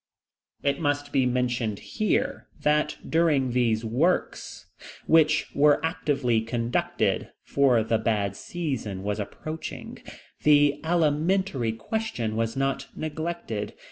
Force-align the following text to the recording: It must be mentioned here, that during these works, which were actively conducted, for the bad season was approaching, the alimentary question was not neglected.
It 0.63 0.79
must 0.79 1.11
be 1.11 1.27
mentioned 1.27 1.77
here, 1.77 2.47
that 2.61 2.97
during 3.07 3.51
these 3.51 3.85
works, 3.85 4.65
which 5.05 5.45
were 5.53 5.79
actively 5.85 6.41
conducted, 6.41 7.29
for 7.43 7.83
the 7.83 7.99
bad 7.99 8.35
season 8.35 9.03
was 9.03 9.19
approaching, 9.19 9.99
the 10.41 10.79
alimentary 10.83 11.73
question 11.73 12.35
was 12.35 12.57
not 12.57 12.87
neglected. 12.95 13.75